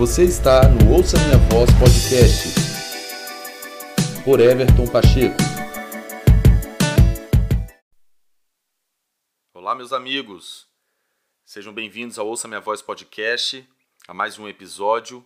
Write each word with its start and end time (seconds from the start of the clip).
Você 0.00 0.24
está 0.24 0.66
no 0.66 0.94
Ouça 0.94 1.18
Minha 1.18 1.36
Voz 1.50 1.68
Podcast 1.78 2.54
por 4.24 4.40
Everton 4.40 4.90
Pacheco. 4.90 5.36
Olá, 9.52 9.74
meus 9.74 9.92
amigos. 9.92 10.66
Sejam 11.44 11.74
bem-vindos 11.74 12.18
ao 12.18 12.26
Ouça 12.26 12.48
Minha 12.48 12.62
Voz 12.62 12.80
Podcast, 12.80 13.68
a 14.08 14.14
mais 14.14 14.38
um 14.38 14.48
episódio, 14.48 15.22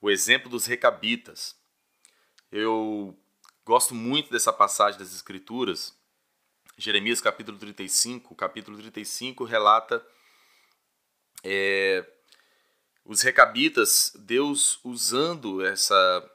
o 0.00 0.10
exemplo 0.10 0.48
dos 0.48 0.64
recabitas. 0.64 1.54
Eu 2.50 3.14
gosto 3.66 3.94
muito 3.94 4.30
dessa 4.30 4.50
passagem 4.50 4.98
das 4.98 5.14
Escrituras. 5.14 5.94
Jeremias 6.78 7.20
capítulo 7.20 7.58
35, 7.58 8.34
capítulo 8.34 8.78
35 8.78 9.44
relata 9.44 10.02
é, 11.44 12.10
os 13.04 13.22
recabitas, 13.22 14.12
Deus 14.14 14.78
usando 14.84 15.64
essa 15.64 16.30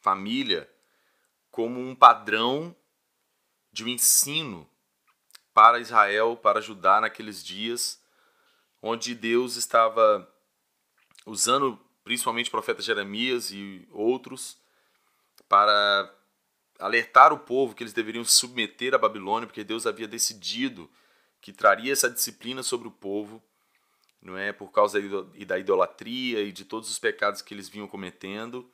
família 0.00 0.68
como 1.50 1.80
um 1.80 1.94
padrão 1.94 2.74
de 3.72 3.84
um 3.84 3.88
ensino 3.88 4.68
para 5.52 5.78
Israel, 5.78 6.36
para 6.36 6.60
Judá 6.60 7.00
naqueles 7.00 7.44
dias, 7.44 8.00
onde 8.82 9.14
Deus 9.14 9.56
estava 9.56 10.28
usando 11.26 11.78
principalmente 12.02 12.48
o 12.48 12.52
profeta 12.52 12.82
Jeremias 12.82 13.50
e 13.52 13.86
outros 13.92 14.58
para 15.48 16.12
alertar 16.78 17.32
o 17.32 17.38
povo 17.38 17.74
que 17.74 17.82
eles 17.82 17.92
deveriam 17.92 18.24
se 18.24 18.36
submeter 18.36 18.94
à 18.94 18.98
Babilônia, 18.98 19.46
porque 19.46 19.62
Deus 19.62 19.86
havia 19.86 20.08
decidido 20.08 20.90
que 21.40 21.52
traria 21.52 21.92
essa 21.92 22.10
disciplina 22.10 22.62
sobre 22.62 22.88
o 22.88 22.92
povo 22.92 23.42
não 24.22 24.36
é 24.36 24.52
por 24.52 24.70
causa 24.70 25.00
da 25.46 25.58
idolatria 25.58 26.42
e 26.42 26.52
de 26.52 26.64
todos 26.64 26.90
os 26.90 26.98
pecados 26.98 27.40
que 27.40 27.54
eles 27.54 27.68
vinham 27.68 27.88
cometendo. 27.88 28.68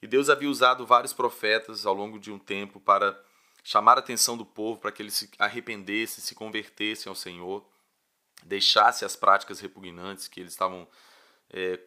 E 0.00 0.06
Deus 0.06 0.28
havia 0.28 0.50
usado 0.50 0.84
vários 0.84 1.12
profetas 1.12 1.86
ao 1.86 1.94
longo 1.94 2.18
de 2.18 2.32
um 2.32 2.38
tempo 2.38 2.80
para 2.80 3.18
chamar 3.62 3.96
a 3.96 4.00
atenção 4.00 4.36
do 4.36 4.44
povo 4.44 4.80
para 4.80 4.90
que 4.90 5.00
eles 5.00 5.14
se 5.14 5.30
arrependessem, 5.38 6.22
se 6.22 6.34
convertessem 6.34 7.08
ao 7.08 7.14
Senhor, 7.14 7.64
deixassem 8.42 9.06
as 9.06 9.14
práticas 9.14 9.60
repugnantes 9.60 10.26
que 10.26 10.40
eles 10.40 10.52
estavam 10.52 10.88
é, 11.50 11.78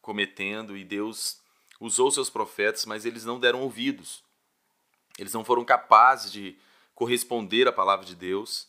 cometendo. 0.00 0.74
E 0.74 0.84
Deus 0.84 1.42
usou 1.78 2.10
seus 2.10 2.30
profetas, 2.30 2.86
mas 2.86 3.04
eles 3.04 3.26
não 3.26 3.38
deram 3.38 3.60
ouvidos. 3.60 4.24
Eles 5.18 5.34
não 5.34 5.44
foram 5.44 5.64
capazes 5.64 6.32
de 6.32 6.58
corresponder 6.94 7.68
à 7.68 7.72
palavra 7.72 8.06
de 8.06 8.14
Deus. 8.14 8.66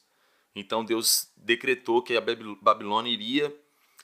Então 0.55 0.83
Deus 0.83 1.31
decretou 1.37 2.01
que 2.01 2.17
a 2.17 2.21
Babilônia 2.61 3.11
iria 3.11 3.55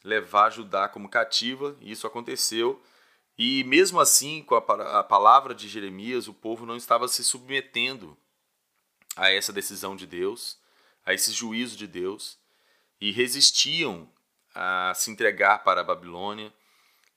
levar 0.04 0.52
Judá 0.52 0.88
como 0.88 1.10
cativa, 1.10 1.76
e 1.82 1.92
isso 1.92 2.06
aconteceu. 2.06 2.82
E 3.38 3.64
mesmo 3.64 4.00
assim, 4.00 4.44
com 4.44 4.56
a, 4.56 5.04
palavra 5.04 5.54
de 5.54 5.68
Jeremias, 5.68 6.28
o 6.28 6.34
povo 6.34 6.66
não 6.66 6.78
estava 6.78 7.08
se 7.08 7.24
submetendo 7.24 8.18
a 9.16 9.32
essa 9.32 9.52
decisão 9.52 9.96
de 9.96 10.06
Deus, 10.06 10.58
a 11.06 11.14
esse 11.14 11.32
juízo 11.32 11.76
de 11.76 11.88
Deus, 11.88 12.38
e 13.02 13.12
resistiam 13.12 14.10
a 14.54 14.94
se 14.96 15.12
entregar 15.12 15.64
para 15.64 15.82
a 15.82 15.84
Babilônia 15.84 16.54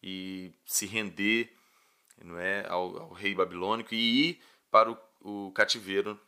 e 0.03 0.53
se 0.67 0.87
render 0.87 1.55
não 2.25 2.39
é, 2.39 2.67
ao, 2.69 2.99
ao 2.99 3.12
rei 3.12 3.34
babilônico 3.34 3.95
e 3.95 4.29
ir 4.29 4.43
para 4.71 4.91
o, 4.91 4.99
o 5.21 5.53
cativeiro 5.53 6.21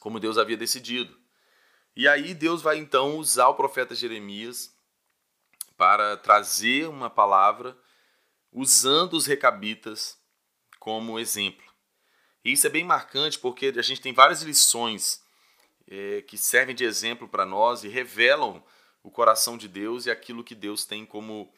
como 0.00 0.20
Deus 0.20 0.36
havia 0.38 0.56
decidido. 0.56 1.16
E 1.96 2.06
aí 2.06 2.34
Deus 2.34 2.60
vai 2.60 2.76
então 2.76 3.16
usar 3.16 3.48
o 3.48 3.54
profeta 3.54 3.94
Jeremias 3.94 4.70
para 5.78 6.16
trazer 6.18 6.86
uma 6.88 7.08
palavra 7.08 7.76
usando 8.52 9.14
os 9.14 9.24
recabitas 9.24 10.18
como 10.78 11.18
exemplo. 11.18 11.64
E 12.44 12.52
isso 12.52 12.66
é 12.66 12.70
bem 12.70 12.84
marcante 12.84 13.38
porque 13.38 13.72
a 13.74 13.82
gente 13.82 14.02
tem 14.02 14.12
várias 14.12 14.42
lições 14.42 15.24
é, 15.88 16.20
que 16.22 16.36
servem 16.36 16.74
de 16.74 16.84
exemplo 16.84 17.26
para 17.26 17.46
nós 17.46 17.82
e 17.82 17.88
revelam 17.88 18.62
o 19.02 19.10
coração 19.10 19.56
de 19.56 19.66
Deus 19.66 20.04
e 20.04 20.10
aquilo 20.10 20.44
que 20.44 20.54
Deus 20.54 20.84
tem 20.84 21.06
como 21.06 21.50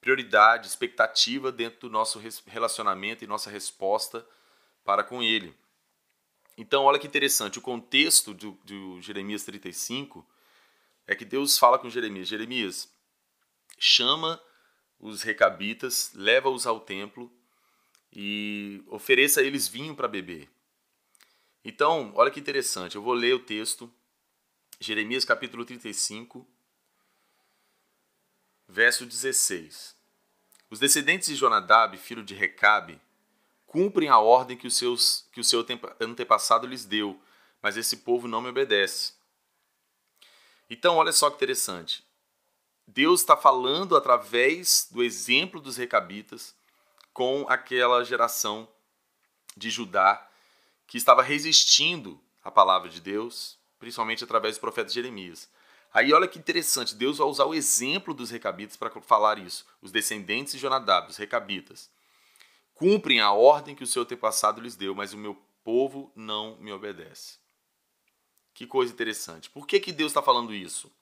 prioridade, 0.00 0.66
expectativa 0.66 1.52
dentro 1.52 1.80
do 1.80 1.90
nosso 1.90 2.20
relacionamento 2.46 3.22
e 3.22 3.28
nossa 3.28 3.48
resposta 3.48 4.26
para 4.84 5.04
com 5.04 5.22
Ele. 5.22 5.56
Então, 6.56 6.84
olha 6.84 6.98
que 6.98 7.06
interessante, 7.06 7.58
o 7.58 7.62
contexto 7.62 8.32
do, 8.32 8.52
do 8.64 9.00
Jeremias 9.00 9.42
35 9.44 10.26
é 11.06 11.14
que 11.14 11.24
Deus 11.24 11.58
fala 11.58 11.78
com 11.78 11.90
Jeremias: 11.90 12.28
Jeremias, 12.28 12.88
chama 13.78 14.40
os 14.98 15.22
recabitas, 15.22 16.12
leva-os 16.14 16.66
ao 16.66 16.80
templo 16.80 17.30
e 18.12 18.82
ofereça 18.86 19.40
a 19.40 19.42
eles 19.42 19.66
vinho 19.66 19.94
para 19.94 20.06
beber. 20.06 20.48
Então, 21.64 22.12
olha 22.14 22.30
que 22.30 22.38
interessante, 22.38 22.96
eu 22.96 23.02
vou 23.02 23.14
ler 23.14 23.34
o 23.34 23.40
texto, 23.40 23.92
Jeremias 24.78 25.24
capítulo 25.24 25.64
35, 25.64 26.46
verso 28.68 29.04
16. 29.04 29.96
Os 30.70 30.78
descendentes 30.78 31.28
de 31.28 31.34
Jonadab, 31.34 31.96
filho 31.96 32.22
de 32.22 32.34
Recabe, 32.34 33.00
cumprem 33.74 34.08
a 34.08 34.20
ordem 34.20 34.56
que, 34.56 34.68
os 34.68 34.76
seus, 34.76 35.26
que 35.32 35.40
o 35.40 35.44
seu 35.44 35.66
antepassado 36.00 36.64
lhes 36.64 36.84
deu, 36.84 37.20
mas 37.60 37.76
esse 37.76 37.96
povo 37.96 38.28
não 38.28 38.40
me 38.40 38.48
obedece. 38.48 39.14
Então, 40.70 40.94
olha 40.94 41.10
só 41.10 41.28
que 41.28 41.34
interessante. 41.34 42.06
Deus 42.86 43.18
está 43.18 43.36
falando 43.36 43.96
através 43.96 44.86
do 44.92 45.02
exemplo 45.02 45.60
dos 45.60 45.76
recabitas 45.76 46.54
com 47.12 47.44
aquela 47.48 48.04
geração 48.04 48.68
de 49.56 49.70
Judá 49.70 50.24
que 50.86 50.96
estava 50.96 51.20
resistindo 51.20 52.20
à 52.44 52.52
palavra 52.52 52.88
de 52.88 53.00
Deus, 53.00 53.58
principalmente 53.80 54.22
através 54.22 54.56
do 54.56 54.60
profeta 54.60 54.92
Jeremias. 54.92 55.50
Aí 55.92 56.12
olha 56.12 56.28
que 56.28 56.38
interessante, 56.38 56.94
Deus 56.94 57.18
vai 57.18 57.26
usar 57.26 57.44
o 57.44 57.54
exemplo 57.54 58.14
dos 58.14 58.30
recabitas 58.30 58.76
para 58.76 58.90
falar 59.00 59.36
isso. 59.40 59.66
Os 59.82 59.90
descendentes 59.90 60.52
de 60.52 60.60
Jonadab, 60.60 61.10
os 61.10 61.16
recabitas 61.16 61.90
cumprem 62.74 63.20
a 63.20 63.32
ordem 63.32 63.74
que 63.74 63.84
o 63.84 63.86
seu 63.86 64.02
antepassado 64.02 64.60
lhes 64.60 64.76
deu, 64.76 64.94
mas 64.94 65.12
o 65.12 65.18
meu 65.18 65.36
povo 65.62 66.12
não 66.14 66.56
me 66.58 66.72
obedece. 66.72 67.38
Que 68.52 68.66
coisa 68.66 68.92
interessante. 68.92 69.50
Por 69.50 69.66
que, 69.66 69.80
que 69.80 69.92
Deus 69.92 70.10
está 70.10 70.22
falando 70.22 70.54
isso? 70.54 70.92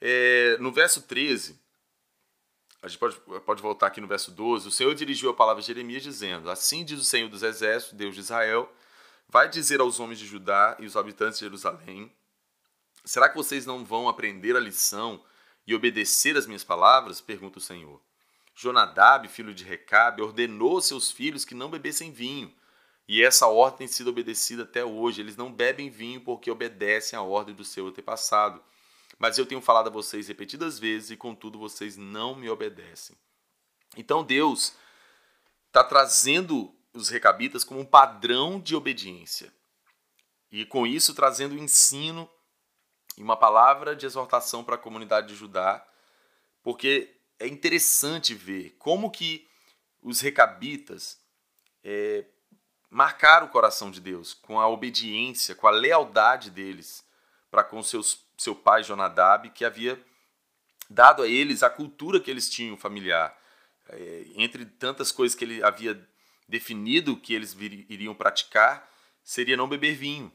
É, 0.00 0.58
no 0.58 0.72
verso 0.72 1.02
13, 1.02 1.58
a 2.82 2.88
gente 2.88 2.98
pode, 2.98 3.16
pode 3.46 3.62
voltar 3.62 3.86
aqui 3.86 4.00
no 4.00 4.06
verso 4.06 4.30
12. 4.30 4.68
O 4.68 4.70
Senhor 4.70 4.94
dirigiu 4.94 5.30
a 5.30 5.34
palavra 5.34 5.62
a 5.62 5.64
Jeremias, 5.64 6.02
dizendo: 6.02 6.50
Assim 6.50 6.84
diz 6.84 7.00
o 7.00 7.04
Senhor 7.04 7.30
dos 7.30 7.42
Exércitos, 7.42 7.96
Deus 7.96 8.14
de 8.14 8.20
Israel: 8.20 8.70
Vai 9.26 9.48
dizer 9.48 9.80
aos 9.80 9.98
homens 9.98 10.18
de 10.18 10.26
Judá 10.26 10.76
e 10.78 10.84
os 10.84 10.94
habitantes 10.94 11.38
de 11.38 11.46
Jerusalém: 11.46 12.12
Será 13.02 13.28
que 13.28 13.36
vocês 13.36 13.64
não 13.64 13.84
vão 13.84 14.06
aprender 14.06 14.54
a 14.54 14.60
lição 14.60 15.24
e 15.66 15.74
obedecer 15.74 16.36
as 16.36 16.46
minhas 16.46 16.62
palavras? 16.62 17.22
Pergunta 17.22 17.58
o 17.58 17.62
Senhor. 17.62 18.00
Jonadab, 18.54 19.26
filho 19.28 19.52
de 19.52 19.64
Recabe, 19.64 20.22
ordenou 20.22 20.80
seus 20.80 21.10
filhos 21.10 21.44
que 21.44 21.54
não 21.54 21.70
bebessem 21.70 22.12
vinho. 22.12 22.54
E 23.06 23.22
essa 23.22 23.46
ordem 23.46 23.78
tem 23.78 23.88
sido 23.88 24.10
obedecida 24.10 24.62
até 24.62 24.84
hoje. 24.84 25.20
Eles 25.20 25.36
não 25.36 25.52
bebem 25.52 25.90
vinho 25.90 26.20
porque 26.20 26.50
obedecem 26.50 27.18
à 27.18 27.22
ordem 27.22 27.54
do 27.54 27.64
seu 27.64 27.88
antepassado. 27.88 28.62
Mas 29.18 29.36
eu 29.36 29.46
tenho 29.46 29.60
falado 29.60 29.88
a 29.88 29.92
vocês 29.92 30.28
repetidas 30.28 30.78
vezes 30.78 31.10
e 31.10 31.16
contudo 31.16 31.58
vocês 31.58 31.96
não 31.96 32.34
me 32.34 32.48
obedecem. 32.48 33.16
Então 33.96 34.24
Deus 34.24 34.74
está 35.66 35.84
trazendo 35.84 36.74
os 36.92 37.08
recabitas 37.08 37.64
como 37.64 37.80
um 37.80 37.84
padrão 37.84 38.60
de 38.60 38.74
obediência. 38.74 39.52
E 40.50 40.64
com 40.64 40.86
isso 40.86 41.14
trazendo 41.14 41.58
ensino 41.58 42.30
e 43.16 43.22
uma 43.22 43.36
palavra 43.36 43.94
de 43.94 44.06
exortação 44.06 44.64
para 44.64 44.76
a 44.76 44.78
comunidade 44.78 45.28
de 45.28 45.34
Judá, 45.34 45.84
porque 46.62 47.13
é 47.38 47.46
interessante 47.46 48.34
ver 48.34 48.76
como 48.78 49.10
que 49.10 49.46
os 50.02 50.20
recabitas 50.20 51.18
é, 51.82 52.24
marcaram 52.90 53.46
o 53.46 53.50
coração 53.50 53.90
de 53.90 54.00
Deus 54.00 54.34
com 54.34 54.60
a 54.60 54.68
obediência, 54.68 55.54
com 55.54 55.66
a 55.66 55.70
lealdade 55.70 56.50
deles 56.50 57.04
para 57.50 57.64
com 57.64 57.82
seus, 57.82 58.24
seu 58.36 58.54
pai 58.54 58.82
Jonadab, 58.82 59.50
que 59.50 59.64
havia 59.64 60.02
dado 60.88 61.22
a 61.22 61.28
eles 61.28 61.62
a 61.62 61.70
cultura 61.70 62.20
que 62.20 62.30
eles 62.30 62.48
tinham 62.48 62.76
familiar. 62.76 63.36
É, 63.88 64.24
entre 64.36 64.64
tantas 64.64 65.12
coisas 65.12 65.36
que 65.36 65.44
ele 65.44 65.62
havia 65.62 66.08
definido 66.48 67.16
que 67.16 67.34
eles 67.34 67.52
vir, 67.52 67.86
iriam 67.88 68.14
praticar, 68.14 68.88
seria 69.22 69.56
não 69.56 69.68
beber 69.68 69.94
vinho. 69.94 70.32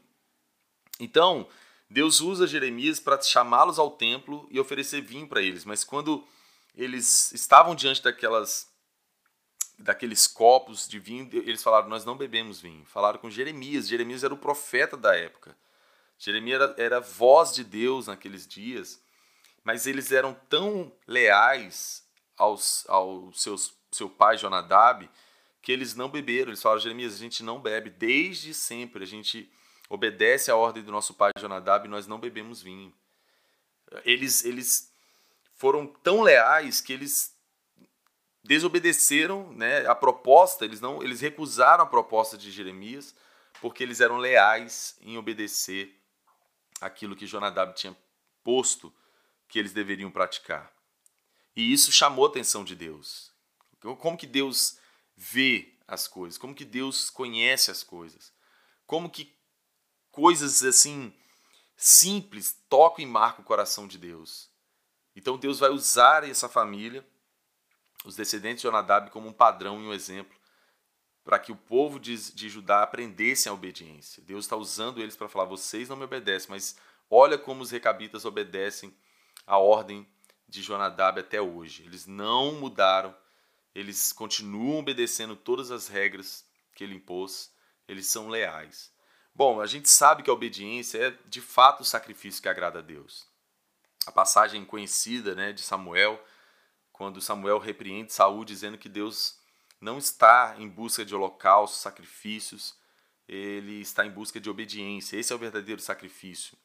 Então, 0.98 1.48
Deus 1.88 2.20
usa 2.20 2.46
Jeremias 2.46 3.00
para 3.00 3.20
chamá-los 3.20 3.78
ao 3.78 3.90
templo 3.92 4.46
e 4.50 4.60
oferecer 4.60 5.00
vinho 5.00 5.26
para 5.26 5.42
eles, 5.42 5.64
mas 5.64 5.82
quando 5.82 6.26
eles 6.74 7.32
estavam 7.32 7.74
diante 7.74 8.02
daquelas 8.02 8.68
daqueles 9.78 10.26
copos 10.26 10.86
de 10.86 10.98
vinho, 10.98 11.28
eles 11.32 11.62
falaram: 11.62 11.88
"Nós 11.88 12.04
não 12.04 12.16
bebemos 12.16 12.60
vinho". 12.60 12.84
Falaram 12.84 13.18
com 13.18 13.30
Jeremias. 13.30 13.88
Jeremias 13.88 14.22
era 14.22 14.34
o 14.34 14.38
profeta 14.38 14.96
da 14.96 15.16
época. 15.16 15.56
Jeremias 16.18 16.60
era, 16.60 16.74
era 16.76 17.00
voz 17.00 17.54
de 17.54 17.64
Deus 17.64 18.06
naqueles 18.06 18.46
dias, 18.46 19.00
mas 19.64 19.86
eles 19.86 20.12
eram 20.12 20.34
tão 20.50 20.92
leais 21.06 22.06
aos, 22.36 22.84
ao 22.88 23.32
seus, 23.32 23.74
seu 23.90 24.08
pai 24.08 24.36
Jonadab 24.36 25.08
que 25.62 25.72
eles 25.72 25.94
não 25.94 26.08
beberam. 26.08 26.50
Eles 26.50 26.62
falaram, 26.62 26.80
Jeremias, 26.80 27.14
a 27.14 27.18
gente 27.18 27.42
não 27.42 27.60
bebe 27.60 27.90
desde 27.90 28.54
sempre. 28.54 29.04
A 29.04 29.06
gente 29.06 29.50
obedece 29.88 30.50
à 30.50 30.56
ordem 30.56 30.82
do 30.82 30.92
nosso 30.92 31.14
pai 31.14 31.32
Jonadab 31.38 31.86
e 31.86 31.90
nós 31.90 32.06
não 32.06 32.18
bebemos 32.18 32.62
vinho. 32.62 32.92
Eles, 34.04 34.44
eles 34.44 34.89
foram 35.60 35.86
tão 35.86 36.22
leais 36.22 36.80
que 36.80 36.90
eles 36.90 37.36
desobedeceram 38.42 39.52
né, 39.52 39.86
a 39.86 39.94
proposta, 39.94 40.64
eles, 40.64 40.80
não, 40.80 41.02
eles 41.02 41.20
recusaram 41.20 41.84
a 41.84 41.86
proposta 41.86 42.38
de 42.38 42.50
Jeremias 42.50 43.14
porque 43.60 43.82
eles 43.82 44.00
eram 44.00 44.16
leais 44.16 44.96
em 45.02 45.18
obedecer 45.18 45.94
aquilo 46.80 47.14
que 47.14 47.26
Jonadab 47.26 47.74
tinha 47.74 47.94
posto 48.42 48.90
que 49.46 49.58
eles 49.58 49.74
deveriam 49.74 50.10
praticar. 50.10 50.72
E 51.54 51.70
isso 51.70 51.92
chamou 51.92 52.24
a 52.24 52.30
atenção 52.30 52.64
de 52.64 52.74
Deus. 52.74 53.30
Como 53.98 54.16
que 54.16 54.26
Deus 54.26 54.78
vê 55.14 55.74
as 55.86 56.08
coisas? 56.08 56.38
Como 56.38 56.54
que 56.54 56.64
Deus 56.64 57.10
conhece 57.10 57.70
as 57.70 57.82
coisas? 57.82 58.32
Como 58.86 59.10
que 59.10 59.36
coisas 60.10 60.62
assim 60.62 61.14
simples 61.76 62.56
tocam 62.66 63.04
e 63.04 63.06
marcam 63.06 63.42
o 63.42 63.46
coração 63.46 63.86
de 63.86 63.98
Deus? 63.98 64.49
Então 65.14 65.38
Deus 65.38 65.58
vai 65.58 65.70
usar 65.70 66.28
essa 66.28 66.48
família, 66.48 67.04
os 68.04 68.16
descendentes 68.16 68.62
de 68.62 68.68
Jonadab, 68.68 69.10
como 69.10 69.28
um 69.28 69.32
padrão 69.32 69.80
e 69.80 69.86
um 69.86 69.92
exemplo 69.92 70.40
para 71.24 71.38
que 71.38 71.52
o 71.52 71.56
povo 71.56 72.00
de, 72.00 72.32
de 72.32 72.48
Judá 72.48 72.82
aprendessem 72.82 73.50
a 73.50 73.54
obediência. 73.54 74.22
Deus 74.22 74.44
está 74.44 74.56
usando 74.56 75.00
eles 75.00 75.16
para 75.16 75.28
falar: 75.28 75.44
vocês 75.44 75.88
não 75.88 75.96
me 75.96 76.04
obedecem, 76.04 76.50
mas 76.50 76.76
olha 77.08 77.38
como 77.38 77.62
os 77.62 77.70
recabitas 77.70 78.24
obedecem 78.24 78.94
a 79.46 79.58
ordem 79.58 80.06
de 80.48 80.62
Jonadab 80.62 81.20
até 81.20 81.40
hoje. 81.40 81.84
Eles 81.84 82.06
não 82.06 82.54
mudaram, 82.54 83.16
eles 83.74 84.12
continuam 84.12 84.80
obedecendo 84.80 85.36
todas 85.36 85.70
as 85.70 85.88
regras 85.88 86.44
que 86.74 86.82
ele 86.82 86.96
impôs, 86.96 87.52
eles 87.86 88.06
são 88.08 88.28
leais. 88.28 88.92
Bom, 89.32 89.60
a 89.60 89.66
gente 89.66 89.88
sabe 89.88 90.22
que 90.22 90.30
a 90.30 90.32
obediência 90.32 90.98
é 90.98 91.18
de 91.26 91.40
fato 91.40 91.82
o 91.82 91.84
sacrifício 91.84 92.42
que 92.42 92.48
agrada 92.48 92.80
a 92.80 92.82
Deus. 92.82 93.29
A 94.06 94.12
passagem 94.12 94.64
conhecida 94.64 95.34
né, 95.34 95.52
de 95.52 95.60
Samuel, 95.60 96.22
quando 96.92 97.20
Samuel 97.20 97.58
repreende 97.58 98.12
Saul 98.12 98.44
dizendo 98.44 98.78
que 98.78 98.88
Deus 98.88 99.38
não 99.80 99.98
está 99.98 100.54
em 100.58 100.68
busca 100.68 101.04
de 101.04 101.14
holocaustos, 101.14 101.80
sacrifícios, 101.80 102.74
ele 103.28 103.80
está 103.80 104.04
em 104.04 104.10
busca 104.10 104.40
de 104.40 104.50
obediência. 104.50 105.16
Esse 105.16 105.32
é 105.32 105.36
o 105.36 105.38
verdadeiro 105.38 105.80
sacrifício. 105.80 106.58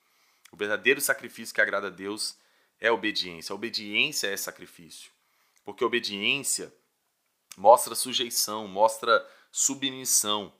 O 0.51 0.57
verdadeiro 0.57 0.99
sacrifício 0.99 1.53
que 1.53 1.61
agrada 1.61 1.87
a 1.87 1.91
Deus 1.91 2.37
é 2.79 2.87
a 2.87 2.93
obediência. 2.93 3.53
A 3.53 3.55
obediência 3.55 4.27
é 4.27 4.35
sacrifício. 4.35 5.11
Porque 5.63 5.83
a 5.83 5.87
obediência 5.87 6.73
mostra 7.55 7.95
sujeição, 7.95 8.67
mostra 8.67 9.25
submissão, 9.51 10.51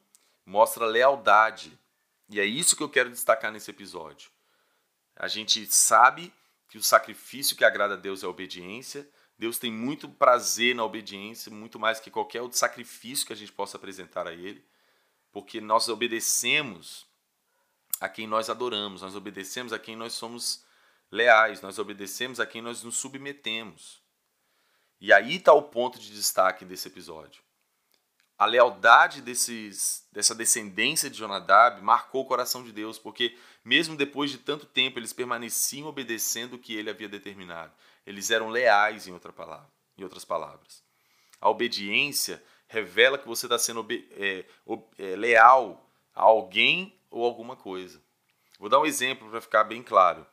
mostra 0.45 0.85
lealdade. 0.85 1.77
E 2.29 2.39
é 2.39 2.45
isso 2.45 2.75
que 2.75 2.83
eu 2.83 2.89
quero 2.89 3.09
destacar 3.09 3.51
nesse 3.51 3.69
episódio. 3.71 4.29
A 5.15 5.27
gente 5.27 5.65
sabe 5.67 6.33
que 6.75 6.79
o 6.79 6.83
sacrifício 6.83 7.55
que 7.55 7.63
agrada 7.63 7.93
a 7.93 7.97
Deus 7.97 8.21
é 8.21 8.25
a 8.25 8.29
obediência, 8.29 9.09
Deus 9.39 9.57
tem 9.57 9.71
muito 9.71 10.09
prazer 10.09 10.75
na 10.75 10.83
obediência, 10.83 11.49
muito 11.49 11.79
mais 11.79 12.01
que 12.01 12.11
qualquer 12.11 12.41
outro 12.41 12.57
sacrifício 12.57 13.25
que 13.25 13.31
a 13.31 13.35
gente 13.35 13.53
possa 13.53 13.77
apresentar 13.77 14.27
a 14.27 14.33
Ele, 14.33 14.61
porque 15.31 15.61
nós 15.61 15.87
obedecemos 15.87 17.05
a 17.97 18.09
quem 18.09 18.27
nós 18.27 18.49
adoramos, 18.49 19.01
nós 19.01 19.15
obedecemos 19.15 19.71
a 19.71 19.79
quem 19.79 19.95
nós 19.95 20.11
somos 20.15 20.65
leais, 21.09 21.61
nós 21.61 21.79
obedecemos 21.79 22.41
a 22.41 22.45
quem 22.45 22.61
nós 22.61 22.83
nos 22.83 22.97
submetemos. 22.97 24.01
E 24.99 25.13
aí 25.13 25.37
está 25.37 25.53
o 25.53 25.63
ponto 25.63 25.97
de 25.97 26.11
destaque 26.11 26.65
desse 26.65 26.89
episódio. 26.89 27.41
A 28.37 28.45
lealdade 28.45 29.21
desses, 29.21 30.05
dessa 30.11 30.35
descendência 30.35 31.09
de 31.09 31.17
Jonadab 31.17 31.81
marcou 31.81 32.23
o 32.23 32.27
coração 32.27 32.63
de 32.63 32.71
Deus, 32.73 32.99
porque 32.99 33.37
mesmo 33.63 33.95
depois 33.95 34.29
de 34.29 34.37
tanto 34.37 34.65
tempo 34.65 34.99
eles 34.99 35.13
permaneciam 35.13 35.87
obedecendo 35.87 36.55
o 36.55 36.59
que 36.59 36.75
ele 36.75 36.89
havia 36.89 37.07
determinado. 37.07 37.71
Eles 38.05 38.29
eram 38.31 38.49
leais, 38.49 39.07
em, 39.07 39.13
outra 39.13 39.31
palavra, 39.31 39.69
em 39.97 40.03
outras 40.03 40.25
palavras. 40.25 40.83
A 41.39 41.49
obediência 41.49 42.43
revela 42.67 43.17
que 43.17 43.27
você 43.27 43.45
está 43.45 43.57
sendo 43.57 43.85
é, 43.89 44.45
é, 44.97 45.15
leal 45.15 45.89
a 46.13 46.23
alguém 46.23 46.99
ou 47.09 47.23
alguma 47.23 47.55
coisa. 47.55 48.01
Vou 48.59 48.69
dar 48.69 48.79
um 48.79 48.85
exemplo 48.85 49.29
para 49.29 49.41
ficar 49.41 49.63
bem 49.63 49.81
claro. 49.81 50.25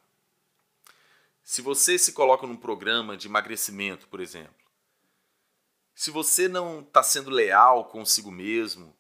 Se 1.45 1.63
você 1.63 1.99
se 1.99 2.13
coloca 2.13 2.47
num 2.47 2.57
programa 2.57 3.17
de 3.17 3.29
emagrecimento, 3.29 4.09
por 4.09 4.21
exemplo, 4.21 4.62
se 6.03 6.11
você 6.11 6.49
não 6.49 6.81
está 6.81 7.01
sendo 7.01 7.31
leal 7.31 7.85
consigo 7.85 8.29
mesmo 8.29 8.93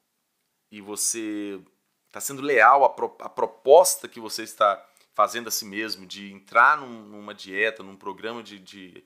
e 0.70 0.80
você 0.80 1.60
está 2.06 2.20
sendo 2.20 2.40
leal 2.40 2.84
à, 2.84 2.90
pro, 2.90 3.16
à 3.18 3.28
proposta 3.28 4.06
que 4.06 4.20
você 4.20 4.44
está 4.44 4.80
fazendo 5.12 5.48
a 5.48 5.50
si 5.50 5.64
mesmo, 5.64 6.06
de 6.06 6.32
entrar 6.32 6.78
num, 6.78 7.02
numa 7.02 7.34
dieta, 7.34 7.82
num 7.82 7.96
programa 7.96 8.40
de, 8.40 8.60
de 8.60 9.02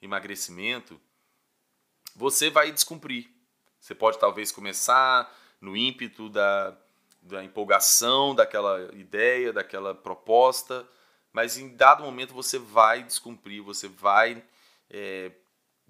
emagrecimento, 0.00 1.00
você 2.14 2.50
vai 2.50 2.70
descumprir. 2.70 3.28
Você 3.80 3.96
pode 3.96 4.20
talvez 4.20 4.52
começar 4.52 5.36
no 5.60 5.76
ímpeto 5.76 6.28
da, 6.28 6.78
da 7.20 7.42
empolgação 7.42 8.32
daquela 8.32 8.94
ideia, 8.94 9.52
daquela 9.52 9.92
proposta, 9.92 10.88
mas 11.32 11.58
em 11.58 11.74
dado 11.74 12.04
momento 12.04 12.32
você 12.32 12.60
vai 12.60 13.02
descumprir, 13.02 13.60
você 13.60 13.88
vai 13.88 14.40
é, 14.88 15.32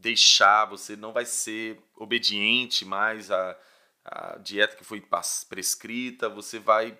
deixar, 0.00 0.64
você 0.64 0.96
não 0.96 1.12
vai 1.12 1.24
ser 1.24 1.78
obediente 1.96 2.84
mais 2.84 3.30
à, 3.30 3.58
à 4.04 4.38
dieta 4.38 4.76
que 4.76 4.84
foi 4.84 5.02
prescrita, 5.48 6.28
você 6.28 6.58
vai 6.58 6.96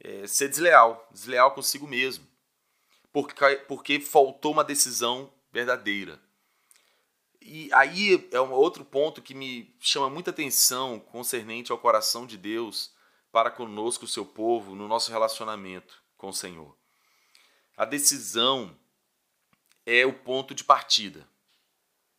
é, 0.00 0.26
ser 0.26 0.48
desleal, 0.48 1.08
desleal 1.12 1.52
consigo 1.52 1.86
mesmo, 1.86 2.26
porque, 3.12 3.56
porque 3.68 4.00
faltou 4.00 4.52
uma 4.52 4.64
decisão 4.64 5.32
verdadeira. 5.52 6.20
E 7.40 7.70
aí 7.74 8.26
é 8.32 8.40
um 8.40 8.52
outro 8.52 8.84
ponto 8.84 9.20
que 9.20 9.34
me 9.34 9.76
chama 9.78 10.08
muita 10.08 10.30
atenção 10.30 10.98
concernente 10.98 11.70
ao 11.70 11.78
coração 11.78 12.26
de 12.26 12.38
Deus 12.38 12.94
para 13.30 13.50
conosco, 13.50 14.04
o 14.04 14.08
seu 14.08 14.24
povo, 14.24 14.74
no 14.74 14.88
nosso 14.88 15.10
relacionamento 15.10 16.02
com 16.16 16.28
o 16.28 16.32
Senhor. 16.32 16.74
A 17.76 17.84
decisão 17.84 18.74
é 19.84 20.06
o 20.06 20.12
ponto 20.12 20.54
de 20.54 20.64
partida. 20.64 21.28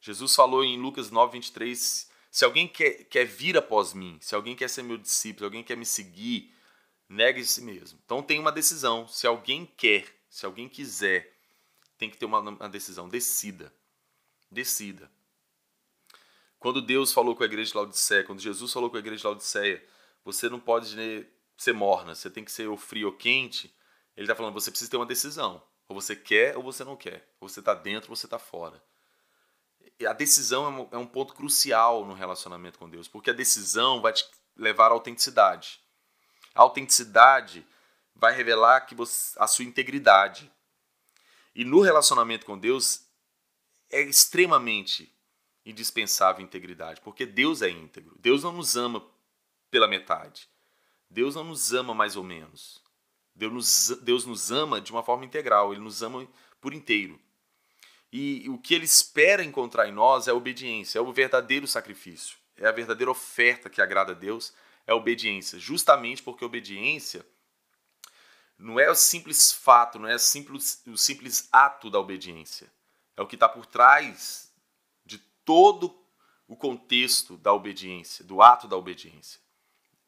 Jesus 0.06 0.36
falou 0.36 0.64
em 0.64 0.80
Lucas 0.80 1.10
9, 1.10 1.34
23: 1.34 2.08
se 2.30 2.46
alguém 2.46 2.68
quer, 2.68 3.06
quer 3.06 3.26
vir 3.26 3.58
após 3.58 3.92
mim, 3.92 4.20
se 4.22 4.36
alguém 4.36 4.56
quer 4.56 4.70
ser 4.70 4.84
meu 4.84 5.00
discípulo, 5.00 5.40
se 5.40 5.46
alguém 5.46 5.64
quer 5.64 5.76
me 5.76 5.86
seguir, 5.86 6.54
negue 7.10 7.42
a 7.42 7.44
si 7.44 7.60
mesmo. 7.60 8.00
Então 8.06 8.22
tem 8.22 8.38
uma 8.40 8.52
decisão. 8.52 9.08
Se 9.08 9.26
alguém 9.26 9.66
quer, 9.66 10.06
se 10.30 10.46
alguém 10.46 10.70
quiser, 10.70 11.36
tem 11.98 12.08
que 12.08 12.18
ter 12.18 12.26
uma, 12.26 12.38
uma 12.38 12.70
decisão. 12.70 13.10
Decida. 13.10 13.74
Decida. 14.52 15.10
Quando 16.60 16.84
Deus 16.84 17.12
falou 17.12 17.36
com 17.36 17.42
a 17.42 17.48
igreja 17.48 17.72
de 17.72 17.78
Laodiceia, 17.78 18.24
quando 18.24 18.42
Jesus 18.42 18.72
falou 18.72 18.92
com 18.92 18.98
a 18.98 19.00
igreja 19.00 19.22
de 19.22 19.26
Laodiceia, 19.26 19.84
você 20.24 20.48
não 20.48 20.60
pode 20.60 20.96
ser 21.58 21.74
morna, 21.74 22.14
você 22.14 22.30
tem 22.30 22.46
que 22.46 22.52
ser 22.52 22.68
ou 22.68 22.78
frio 22.78 23.08
ou 23.08 23.14
quente. 23.14 23.74
Ele 24.16 24.26
está 24.26 24.36
falando, 24.36 24.54
você 24.54 24.70
precisa 24.70 24.92
ter 24.92 24.98
uma 24.98 25.06
decisão. 25.08 25.64
Ou 25.88 26.00
você 26.00 26.16
quer 26.16 26.56
ou 26.56 26.62
você 26.62 26.84
não 26.84 26.96
quer. 26.96 27.28
Ou 27.42 27.50
você 27.50 27.60
está 27.60 27.74
dentro 27.74 28.12
ou 28.12 28.16
você 28.16 28.28
está 28.28 28.38
fora. 28.38 28.80
A 30.08 30.14
decisão 30.14 30.90
é 30.92 30.98
um 30.98 31.06
ponto 31.06 31.34
crucial 31.34 32.06
no 32.06 32.14
relacionamento 32.14 32.78
com 32.78 32.90
Deus, 32.90 33.08
porque 33.08 33.30
a 33.30 33.34
decisão 33.34 34.02
vai 34.02 34.14
te 34.14 34.26
levar 34.56 34.88
à 34.88 34.94
autenticidade. 34.94 35.80
A 36.54 36.62
autenticidade 36.62 37.66
vai 38.16 38.34
revelar 38.34 38.82
que 38.82 38.96
você, 38.96 39.38
a 39.40 39.48
sua 39.48 39.66
integridade. 39.66 40.52
E 41.54 41.64
no 41.64 41.82
relacionamento 41.82 42.46
com 42.46 42.58
Deus 42.58 43.06
é 43.90 44.02
extremamente 44.02 45.14
indispensável 45.66 46.44
integridade, 46.44 47.02
porque 47.02 47.26
Deus 47.26 47.62
é 47.62 47.70
íntegro. 47.70 48.16
Deus 48.20 48.44
não 48.44 48.54
nos 48.54 48.76
ama 48.76 49.06
pela 49.72 49.88
metade. 49.88 50.48
Deus 51.10 51.36
não 51.36 51.44
nos 51.44 51.74
ama 51.74 51.94
mais 51.94 52.16
ou 52.16 52.24
menos. 52.24 52.82
Deus 53.34 53.52
nos, 53.52 54.00
Deus 54.02 54.26
nos 54.26 54.52
ama 54.52 54.80
de 54.80 54.92
uma 54.92 55.04
forma 55.04 55.26
integral, 55.26 55.74
Ele 55.74 55.82
nos 55.82 56.02
ama 56.02 56.28
por 56.62 56.74
inteiro. 56.74 57.20
E 58.18 58.48
o 58.50 58.58
que 58.58 58.74
Ele 58.74 58.86
espera 58.86 59.44
encontrar 59.44 59.90
em 59.90 59.92
nós 59.92 60.30
é 60.30 60.32
a 60.32 60.34
obediência, 60.34 61.00
é 61.00 61.02
o 61.02 61.12
verdadeiro 61.12 61.68
sacrifício, 61.68 62.38
é 62.56 62.66
a 62.66 62.72
verdadeira 62.72 63.12
oferta 63.12 63.70
que 63.70 63.82
agrada 63.82 64.14
a 64.14 64.16
Deus 64.16 64.54
é 64.88 64.94
obediência, 64.94 65.60
justamente 65.60 66.24
porque 66.24 66.46
obediência 66.46 67.26
não 68.58 68.80
é 68.80 68.90
o 68.90 68.96
simples 68.96 69.52
fato, 69.52 70.00
não 70.00 70.08
é 70.08 70.18
simples, 70.18 70.82
o 70.88 70.96
simples 70.96 71.50
ato 71.52 71.90
da 71.90 72.00
obediência. 72.00 72.72
É 73.18 73.22
o 73.22 73.28
que 73.28 73.36
está 73.36 73.50
por 73.50 73.66
trás 73.66 74.50
de 75.06 75.18
todo 75.44 75.94
o 76.48 76.56
contexto 76.56 77.36
da 77.36 77.52
obediência, 77.52 78.24
do 78.24 78.42
ato 78.42 78.66
da 78.66 78.78
obediência. 78.78 79.42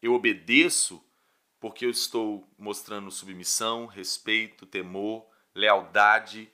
Eu 0.02 0.14
obedeço 0.14 1.04
porque 1.60 1.86
eu 1.86 1.90
estou 1.90 2.48
mostrando 2.58 3.12
submissão, 3.12 3.86
respeito, 3.86 4.66
temor, 4.66 5.28
lealdade, 5.54 6.50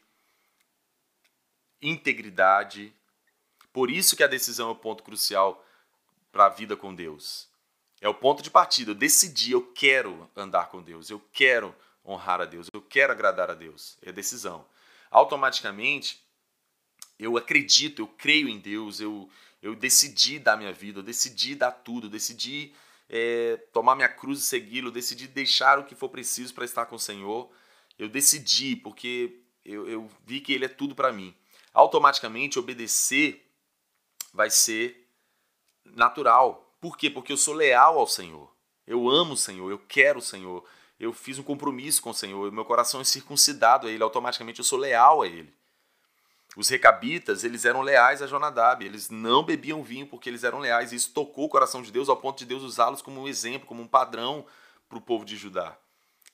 integridade, 1.84 2.94
Por 3.72 3.90
isso 3.90 4.16
que 4.16 4.24
a 4.24 4.28
decisão 4.28 4.70
é 4.70 4.72
o 4.72 4.76
ponto 4.76 5.02
crucial 5.02 5.66
para 6.32 6.46
a 6.46 6.50
vida 6.50 6.76
com 6.76 6.94
Deus. 6.94 7.48
É 8.00 8.08
o 8.08 8.14
ponto 8.14 8.44
de 8.44 8.52
partida. 8.52 8.92
Eu 8.92 8.96
decidi, 8.96 9.52
eu 9.52 9.62
quero 9.74 10.30
andar 10.36 10.70
com 10.70 10.82
Deus, 10.82 11.10
eu 11.10 11.20
quero 11.32 11.76
honrar 12.06 12.42
a 12.42 12.46
Deus, 12.46 12.68
eu 12.74 12.82
quero 12.82 13.12
agradar 13.12 13.50
a 13.50 13.56
Deus. 13.56 13.98
É 14.02 14.12
decisão. 14.12 14.66
Automaticamente, 15.10 16.22
eu 17.18 17.38
acredito, 17.38 18.02
eu 18.02 18.08
creio 18.08 18.48
em 18.48 18.60
Deus, 18.60 19.00
eu, 19.00 19.30
eu 19.62 19.76
decidi 19.76 20.38
dar 20.38 20.58
minha 20.58 20.74
vida, 20.74 21.00
eu 21.00 21.04
decidi 21.04 21.56
dar 21.56 21.72
tudo, 21.72 22.08
eu 22.08 22.12
decidi 22.12 22.74
é, 23.10 23.58
tomar 23.72 23.96
minha 23.96 24.10
cruz 24.10 24.40
e 24.40 24.46
segui-lo, 24.46 24.92
decidi 24.92 25.28
deixar 25.28 25.80
o 25.80 25.86
que 25.86 25.96
for 25.96 26.10
preciso 26.10 26.54
para 26.54 26.66
estar 26.66 26.86
com 26.86 26.96
o 26.96 27.00
Senhor. 27.00 27.50
Eu 27.98 28.10
decidi, 28.10 28.76
porque 28.76 29.40
eu, 29.64 29.88
eu 29.88 30.10
vi 30.26 30.42
que 30.42 30.52
Ele 30.52 30.66
é 30.66 30.70
tudo 30.70 30.96
para 30.96 31.14
mim. 31.14 31.34
Automaticamente, 31.74 32.60
obedecer 32.60 33.50
vai 34.34 34.50
ser 34.50 35.10
natural. 35.86 36.76
Por 36.80 36.98
quê? 36.98 37.10
Porque 37.10 37.32
eu 37.32 37.38
sou 37.38 37.54
leal 37.54 37.98
ao 37.98 38.08
Senhor. 38.08 38.52
Eu 38.86 39.10
amo 39.10 39.34
o 39.34 39.38
Senhor, 39.38 39.72
eu 39.72 39.80
quero 39.80 40.20
o 40.20 40.22
Senhor. 40.22 40.64
Eu 41.00 41.12
fiz 41.12 41.40
um 41.40 41.44
compromisso 41.44 42.02
com 42.02 42.12
o 42.12 42.14
Senhor, 42.14 42.52
meu 42.52 42.64
coração 42.64 43.02
é 43.02 43.04
circuncidado 43.04 43.88
a 43.88 43.92
Ele, 43.92 44.04
automaticamente 44.04 44.60
eu 44.60 44.66
sou 44.66 44.78
leal 44.80 45.22
a 45.22 45.28
Ele. 45.28 45.54
Os 46.56 46.70
recabitas, 46.70 47.44
eles 47.44 47.66
eram 47.66 47.82
leais 47.82 48.22
a 48.22 48.28
Jonadab, 48.28 48.86
eles 48.86 49.10
não 49.10 49.44
bebiam 49.44 49.84
vinho 49.84 50.06
porque 50.06 50.30
eles 50.30 50.44
eram 50.44 50.60
leais, 50.60 50.92
e 50.92 50.96
isso 50.96 51.12
tocou 51.12 51.46
o 51.46 51.50
coração 51.50 51.82
de 51.82 51.92
Deus 51.92 52.10
ao 52.10 52.18
ponto 52.18 52.38
de 52.38 52.46
Deus 52.46 52.62
usá-los 52.62 53.02
como 53.02 53.22
um 53.22 53.28
exemplo, 53.28 53.68
como 53.68 53.82
um 53.82 53.88
padrão 53.88 54.46
para 54.88 54.98
o 54.98 55.02
povo 55.02 55.26
de 55.26 55.36
Judá. 55.36 55.76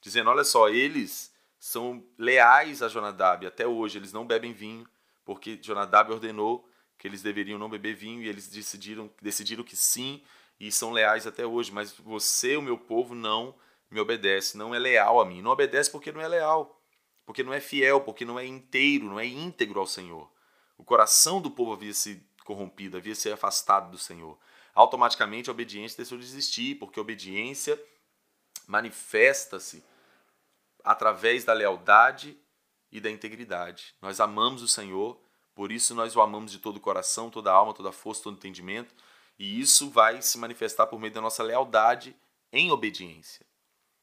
Dizendo, 0.01 0.29
olha 0.29 0.43
só, 0.43 0.67
eles 0.67 1.33
são 1.57 2.03
leais 2.17 2.81
a 2.81 2.89
Jonadab 2.89 3.47
até 3.47 3.65
hoje, 3.65 3.97
eles 3.97 4.11
não 4.11 4.25
bebem 4.25 4.51
vinho, 4.51 4.85
porque 5.29 5.59
Jonadab 5.61 6.11
ordenou 6.11 6.67
que 6.97 7.07
eles 7.07 7.21
deveriam 7.21 7.59
não 7.59 7.69
beber 7.69 7.93
vinho 7.93 8.23
e 8.23 8.27
eles 8.27 8.47
decidiram, 8.47 9.11
decidiram 9.21 9.63
que 9.63 9.75
sim 9.75 10.23
e 10.59 10.71
são 10.71 10.91
leais 10.91 11.27
até 11.27 11.45
hoje, 11.45 11.71
mas 11.71 11.91
você, 11.91 12.57
o 12.57 12.63
meu 12.63 12.79
povo, 12.79 13.13
não 13.13 13.53
me 13.91 13.99
obedece, 13.99 14.57
não 14.57 14.73
é 14.73 14.79
leal 14.79 15.21
a 15.21 15.25
mim. 15.25 15.39
Não 15.39 15.51
obedece 15.51 15.91
porque 15.91 16.11
não 16.11 16.19
é 16.19 16.27
leal 16.27 16.81
porque 17.27 17.43
não 17.43 17.53
é 17.53 17.59
fiel, 17.59 18.01
porque 18.01 18.25
não 18.25 18.39
é 18.39 18.45
inteiro, 18.47 19.05
não 19.05 19.19
é 19.19 19.25
íntegro 19.27 19.79
ao 19.79 19.85
Senhor. 19.85 20.27
O 20.79 20.83
coração 20.83 21.39
do 21.39 21.51
povo 21.51 21.73
havia 21.73 21.93
se 21.93 22.27
corrompido, 22.43 22.97
havia 22.97 23.13
se 23.13 23.31
afastado 23.31 23.91
do 23.91 23.99
Senhor. 23.99 24.35
Automaticamente 24.73 25.47
a 25.47 25.53
obediência 25.53 25.97
deixou 25.97 26.17
de 26.17 26.25
existir, 26.25 26.73
porque 26.79 26.97
a 26.97 27.03
obediência 27.03 27.79
manifesta-se 28.65 29.83
através 30.83 31.45
da 31.45 31.53
lealdade 31.53 32.35
e 32.91 32.99
da 32.99 33.09
integridade. 33.09 33.95
Nós 34.01 34.19
amamos 34.19 34.61
o 34.61 34.67
Senhor, 34.67 35.19
por 35.53 35.71
isso 35.71 35.93
nós 35.93 36.15
o 36.15 36.21
amamos 36.21 36.51
de 36.51 36.59
todo 36.59 36.77
o 36.77 36.81
coração, 36.81 37.29
toda 37.29 37.51
a 37.51 37.53
alma, 37.53 37.73
toda 37.73 37.89
a 37.89 37.93
força, 37.93 38.23
todo 38.23 38.33
o 38.33 38.37
entendimento, 38.37 38.93
e 39.37 39.59
isso 39.59 39.89
vai 39.89 40.21
se 40.21 40.37
manifestar 40.37 40.87
por 40.87 40.99
meio 40.99 41.13
da 41.13 41.21
nossa 41.21 41.43
lealdade 41.43 42.15
em 42.51 42.71
obediência. 42.71 43.45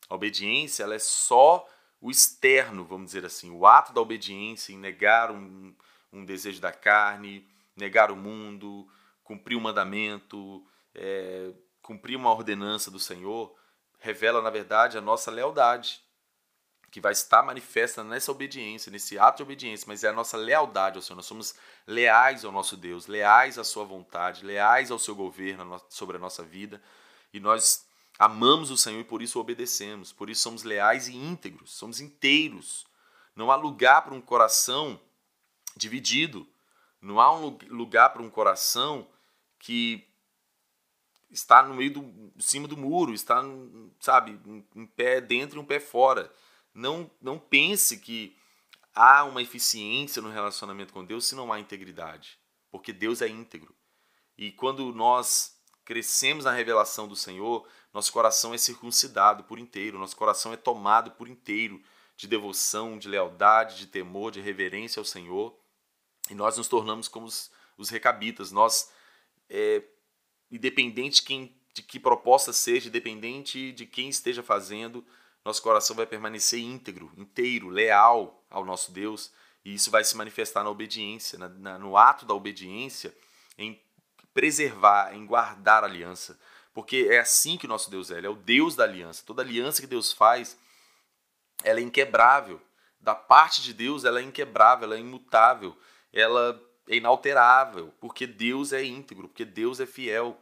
A 0.08 0.14
obediência 0.14 0.82
ela 0.82 0.94
é 0.94 0.98
só 0.98 1.68
o 2.00 2.10
externo, 2.10 2.84
vamos 2.84 3.06
dizer 3.06 3.24
assim, 3.24 3.50
o 3.50 3.66
ato 3.66 3.92
da 3.92 4.00
obediência 4.00 4.72
em 4.72 4.78
negar 4.78 5.30
um, 5.30 5.74
um 6.12 6.24
desejo 6.24 6.60
da 6.60 6.72
carne, 6.72 7.46
negar 7.74 8.10
o 8.10 8.16
mundo, 8.16 8.88
cumprir 9.24 9.56
o 9.56 9.58
um 9.58 9.62
mandamento, 9.62 10.64
é, 10.94 11.52
cumprir 11.82 12.16
uma 12.16 12.32
ordenança 12.32 12.90
do 12.90 12.98
Senhor, 12.98 13.54
revela, 13.98 14.40
na 14.40 14.50
verdade, 14.50 14.96
a 14.96 15.00
nossa 15.00 15.30
lealdade, 15.30 16.00
que 16.96 17.00
vai 17.02 17.12
estar 17.12 17.42
manifesta 17.42 18.02
nessa 18.02 18.32
obediência, 18.32 18.90
nesse 18.90 19.18
ato 19.18 19.36
de 19.36 19.42
obediência, 19.42 19.84
mas 19.86 20.02
é 20.02 20.08
a 20.08 20.14
nossa 20.14 20.34
lealdade 20.34 20.96
ao 20.96 21.02
Senhor. 21.02 21.16
Nós 21.16 21.26
somos 21.26 21.54
leais 21.86 22.42
ao 22.42 22.50
nosso 22.50 22.74
Deus, 22.74 23.06
leais 23.06 23.58
à 23.58 23.64
Sua 23.64 23.84
vontade, 23.84 24.42
leais 24.42 24.90
ao 24.90 24.98
Seu 24.98 25.14
governo 25.14 25.78
sobre 25.90 26.16
a 26.16 26.18
nossa 26.18 26.42
vida, 26.42 26.82
e 27.34 27.38
nós 27.38 27.84
Amamos 28.18 28.70
o 28.70 28.78
Senhor 28.78 29.00
e 29.00 29.04
por 29.04 29.20
isso 29.20 29.38
obedecemos, 29.38 30.10
por 30.10 30.30
isso 30.30 30.40
somos 30.40 30.62
leais 30.62 31.06
e 31.06 31.14
íntegros, 31.14 31.74
somos 31.74 32.00
inteiros. 32.00 32.86
Não 33.34 33.50
há 33.50 33.56
lugar 33.56 34.00
para 34.00 34.14
um 34.14 34.22
coração 34.22 34.98
dividido, 35.76 36.48
não 36.98 37.20
há 37.20 37.30
um 37.30 37.58
lugar 37.68 38.08
para 38.14 38.22
um 38.22 38.30
coração 38.30 39.06
que 39.58 40.02
está 41.30 41.62
no 41.62 41.74
meio 41.74 41.92
do 41.92 42.00
em 42.34 42.40
cima 42.40 42.66
do 42.66 42.74
muro, 42.74 43.12
está, 43.12 43.42
sabe, 44.00 44.40
um 44.74 44.86
pé 44.86 45.20
dentro 45.20 45.58
e 45.58 45.60
um 45.60 45.66
pé 45.66 45.78
fora. 45.78 46.32
Não 46.76 47.10
não 47.20 47.38
pense 47.38 47.98
que 47.98 48.36
há 48.94 49.24
uma 49.24 49.42
eficiência 49.42 50.22
no 50.22 50.30
relacionamento 50.30 50.92
com 50.92 51.04
Deus 51.04 51.26
se 51.26 51.34
não 51.34 51.52
há 51.52 51.58
integridade, 51.58 52.38
porque 52.70 52.92
Deus 52.92 53.22
é 53.22 53.28
íntegro. 53.28 53.74
E 54.36 54.52
quando 54.52 54.92
nós 54.92 55.58
crescemos 55.84 56.44
na 56.44 56.52
revelação 56.52 57.08
do 57.08 57.16
Senhor, 57.16 57.66
nosso 57.94 58.12
coração 58.12 58.52
é 58.52 58.58
circuncidado 58.58 59.44
por 59.44 59.58
inteiro, 59.58 59.98
nosso 59.98 60.16
coração 60.16 60.52
é 60.52 60.56
tomado 60.56 61.12
por 61.12 61.28
inteiro 61.28 61.82
de 62.16 62.26
devoção, 62.26 62.98
de 62.98 63.08
lealdade, 63.08 63.78
de 63.78 63.86
temor, 63.86 64.30
de 64.30 64.40
reverência 64.40 65.00
ao 65.00 65.04
Senhor. 65.04 65.56
E 66.30 66.34
nós 66.34 66.56
nos 66.56 66.68
tornamos 66.68 67.08
como 67.08 67.26
os, 67.26 67.50
os 67.76 67.88
recabitas. 67.88 68.50
Nós, 68.50 68.90
é, 69.48 69.82
independente 70.50 71.22
quem, 71.22 71.54
de 71.72 71.82
que 71.82 72.00
proposta 72.00 72.52
seja, 72.52 72.88
independente 72.88 73.72
de 73.72 73.86
quem 73.86 74.08
esteja 74.08 74.42
fazendo, 74.42 75.06
nosso 75.46 75.62
coração 75.62 75.94
vai 75.94 76.06
permanecer 76.06 76.58
íntegro, 76.58 77.10
inteiro, 77.16 77.68
leal 77.68 78.44
ao 78.50 78.64
nosso 78.64 78.90
Deus. 78.90 79.30
E 79.64 79.74
isso 79.74 79.92
vai 79.92 80.02
se 80.02 80.16
manifestar 80.16 80.64
na 80.64 80.70
obediência, 80.70 81.38
na, 81.38 81.48
na, 81.48 81.78
no 81.78 81.96
ato 81.96 82.26
da 82.26 82.34
obediência, 82.34 83.14
em 83.56 83.80
preservar, 84.34 85.14
em 85.14 85.24
guardar 85.24 85.84
a 85.84 85.86
aliança. 85.86 86.36
Porque 86.74 87.06
é 87.10 87.20
assim 87.20 87.56
que 87.56 87.68
nosso 87.68 87.88
Deus 87.88 88.10
é, 88.10 88.18
ele 88.18 88.26
é 88.26 88.30
o 88.30 88.34
Deus 88.34 88.74
da 88.74 88.82
aliança. 88.82 89.22
Toda 89.24 89.40
aliança 89.40 89.80
que 89.80 89.86
Deus 89.86 90.12
faz, 90.12 90.58
ela 91.62 91.78
é 91.78 91.82
inquebrável. 91.82 92.60
Da 93.00 93.14
parte 93.14 93.62
de 93.62 93.72
Deus, 93.72 94.04
ela 94.04 94.18
é 94.18 94.22
inquebrável, 94.22 94.84
ela 94.84 94.96
é 94.96 95.00
imutável, 95.00 95.78
ela 96.12 96.60
é 96.88 96.96
inalterável, 96.96 97.94
porque 98.00 98.26
Deus 98.26 98.72
é 98.72 98.82
íntegro, 98.84 99.28
porque 99.28 99.44
Deus 99.44 99.78
é 99.78 99.86
fiel, 99.86 100.36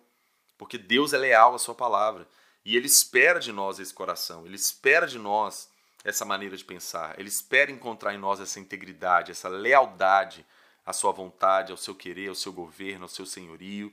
porque 0.57 0.79
Deus 0.79 1.13
é 1.13 1.19
leal 1.19 1.55
à 1.55 1.59
sua 1.59 1.75
palavra. 1.75 2.27
E 2.65 2.77
ele 2.77 2.87
espera 2.87 3.39
de 3.39 3.53
nós 3.53 3.79
esse 3.79 3.93
coração, 3.93 4.47
ele 4.47 4.57
espera 4.57 5.07
de 5.07 5.19
nós 5.19 5.69
essa 6.03 6.25
maneira 6.25 6.57
de 6.57 6.65
pensar, 6.65 7.19
ele 7.19 7.29
espera 7.29 7.71
encontrar 7.71 8.15
em 8.15 8.19
nós 8.19 8.41
essa 8.41 8.61
integridade, 8.61 9.31
essa 9.31 9.49
lealdade 9.49 10.45
à 10.85 10.93
sua 10.93 11.13
vontade, 11.13 11.73
ao 11.73 11.79
seu 11.79 11.95
querer, 11.95 12.29
ao 12.29 12.35
seu 12.35 12.53
governo, 12.53 13.05
ao 13.05 13.09
seu 13.09 13.25
senhorio. 13.25 13.93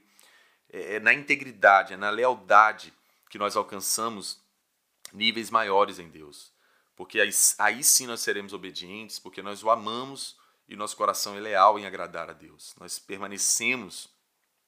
É, 0.69 0.95
é 0.95 0.99
na 0.99 1.13
integridade, 1.13 1.93
é 1.93 1.97
na 1.97 2.09
lealdade 2.09 2.93
que 3.29 3.37
nós 3.37 3.55
alcançamos 3.55 4.39
níveis 5.13 5.49
maiores 5.49 5.99
em 5.99 6.09
Deus. 6.09 6.51
Porque 6.95 7.19
aí, 7.19 7.31
aí 7.57 7.83
sim 7.83 8.05
nós 8.05 8.21
seremos 8.21 8.53
obedientes, 8.53 9.19
porque 9.19 9.41
nós 9.41 9.63
o 9.63 9.69
amamos 9.69 10.37
e 10.67 10.75
nosso 10.75 10.95
coração 10.95 11.35
é 11.35 11.39
leal 11.39 11.79
em 11.79 11.85
agradar 11.85 12.29
a 12.29 12.33
Deus. 12.33 12.75
Nós 12.79 12.99
permanecemos, 12.99 14.09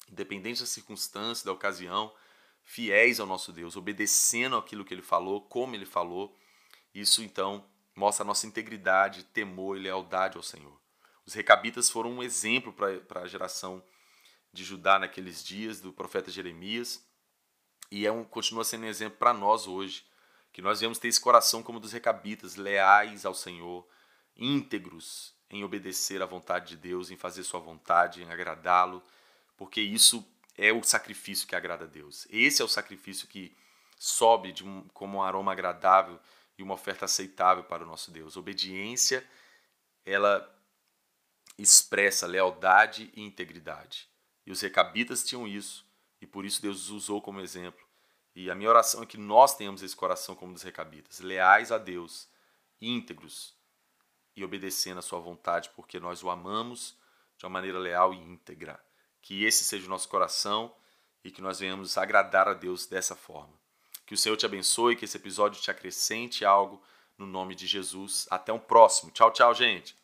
independente 0.09 0.61
da 0.61 0.65
circunstância, 0.65 1.45
da 1.45 1.51
ocasião, 1.51 2.13
fiéis 2.63 3.19
ao 3.19 3.27
nosso 3.27 3.51
Deus, 3.51 3.75
obedecendo 3.75 4.57
aquilo 4.57 4.85
que 4.85 4.93
ele 4.93 5.01
falou, 5.01 5.41
como 5.41 5.75
ele 5.75 5.85
falou. 5.85 6.35
Isso 6.93 7.21
então 7.21 7.65
mostra 7.95 8.23
a 8.23 8.27
nossa 8.27 8.47
integridade, 8.47 9.23
temor 9.25 9.77
e 9.77 9.81
lealdade 9.81 10.37
ao 10.37 10.43
Senhor. 10.43 10.79
Os 11.25 11.33
recabitas 11.33 11.89
foram 11.89 12.11
um 12.11 12.23
exemplo 12.23 12.73
para 12.73 13.21
a 13.21 13.27
geração 13.27 13.83
de 14.51 14.63
Judá 14.63 14.99
naqueles 14.99 15.43
dias, 15.43 15.79
do 15.79 15.91
profeta 15.93 16.29
Jeremias, 16.29 17.03
e 17.91 18.05
é 18.05 18.11
um, 18.11 18.23
continua 18.23 18.63
sendo 18.63 18.85
um 18.85 18.89
exemplo 18.89 19.17
para 19.17 19.33
nós 19.33 19.67
hoje, 19.67 20.05
que 20.51 20.61
nós 20.61 20.79
devemos 20.79 20.99
ter 20.99 21.07
esse 21.07 21.19
coração 21.19 21.63
como 21.63 21.79
dos 21.79 21.91
recabitas, 21.91 22.55
leais 22.55 23.25
ao 23.25 23.33
Senhor, 23.33 23.87
íntegros 24.35 25.33
em 25.49 25.63
obedecer 25.63 26.21
à 26.21 26.25
vontade 26.25 26.69
de 26.69 26.77
Deus, 26.77 27.11
em 27.11 27.17
fazer 27.17 27.43
sua 27.43 27.59
vontade, 27.59 28.23
em 28.23 28.31
agradá-lo, 28.31 29.03
porque 29.55 29.81
isso 29.81 30.27
é 30.57 30.71
o 30.71 30.83
sacrifício 30.83 31.47
que 31.47 31.55
agrada 31.55 31.85
a 31.85 31.87
Deus. 31.87 32.27
Esse 32.29 32.61
é 32.61 32.65
o 32.65 32.69
sacrifício 32.69 33.27
que 33.27 33.55
sobe 33.97 34.53
um, 34.63 34.87
como 34.89 35.17
um 35.17 35.23
aroma 35.23 35.51
agradável 35.51 36.19
e 36.57 36.63
uma 36.63 36.73
oferta 36.73 37.05
aceitável 37.05 37.63
para 37.63 37.83
o 37.83 37.87
nosso 37.87 38.11
Deus. 38.11 38.37
Obediência, 38.37 39.27
ela 40.05 40.49
expressa 41.57 42.27
lealdade 42.27 43.11
e 43.15 43.21
integridade. 43.21 44.09
E 44.45 44.51
os 44.51 44.61
recabitas 44.61 45.23
tinham 45.23 45.47
isso, 45.47 45.85
e 46.21 46.27
por 46.27 46.45
isso 46.45 46.61
Deus 46.61 46.83
os 46.83 46.89
usou 46.89 47.21
como 47.21 47.39
exemplo. 47.39 47.83
E 48.35 48.49
a 48.49 48.55
minha 48.55 48.69
oração 48.69 49.03
é 49.03 49.05
que 49.05 49.17
nós 49.17 49.55
tenhamos 49.55 49.83
esse 49.83 49.95
coração 49.95 50.35
como 50.35 50.53
dos 50.53 50.63
recabitas, 50.63 51.19
leais 51.19 51.71
a 51.71 51.77
Deus, 51.77 52.27
íntegros 52.81 53.55
e 54.35 54.43
obedecendo 54.43 54.97
a 54.97 55.03
sua 55.03 55.19
vontade, 55.19 55.69
porque 55.75 55.99
nós 55.99 56.23
o 56.23 56.29
amamos 56.29 56.97
de 57.37 57.45
uma 57.45 57.51
maneira 57.51 57.77
leal 57.77 58.13
e 58.13 58.17
íntegra. 58.17 58.83
Que 59.23 59.43
esse 59.43 59.63
seja 59.63 59.87
o 59.87 59.89
nosso 59.89 60.07
coração 60.07 60.71
e 61.23 61.31
que 61.31 61.41
nós 61.41 61.59
venhamos 61.59 61.97
agradar 61.97 62.47
a 62.47 62.53
Deus 62.53 62.85
dessa 62.85 63.15
forma. 63.15 63.53
Que 64.05 64.13
o 64.13 64.17
Senhor 64.17 64.37
te 64.37 64.45
abençoe, 64.45 64.95
que 64.95 65.05
esse 65.05 65.17
episódio 65.17 65.59
te 65.59 65.71
acrescente 65.71 66.45
algo 66.45 66.79
no 67.17 67.25
nome 67.25 67.55
de 67.55 67.65
Jesus. 67.65 68.27
Até 68.29 68.53
um 68.53 68.59
próximo. 68.59 69.09
Tchau, 69.11 69.31
tchau, 69.31 69.53
gente. 69.55 69.95